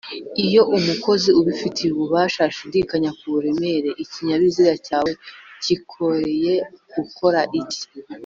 [0.45, 5.11] iyo umukozi ubifitiye ububasha ashidikanya kuburemere ikinyabiziga cyawe
[5.61, 6.53] cyikoreye
[7.03, 7.83] ukora iki